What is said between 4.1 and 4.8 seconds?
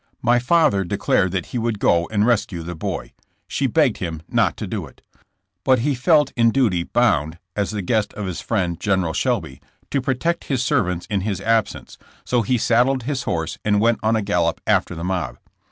not to